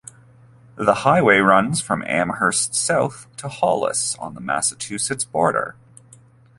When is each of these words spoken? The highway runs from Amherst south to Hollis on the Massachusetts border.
The 0.77 0.95
highway 1.05 1.37
runs 1.37 1.79
from 1.79 2.01
Amherst 2.07 2.73
south 2.73 3.27
to 3.37 3.47
Hollis 3.47 4.15
on 4.15 4.33
the 4.33 4.41
Massachusetts 4.41 5.25
border. 5.25 5.75